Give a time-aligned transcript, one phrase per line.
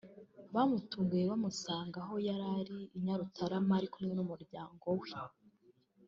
[0.53, 5.09] bamutunguye bamusanga aho yari i Nyarutarama ari kumwe n’umuryango we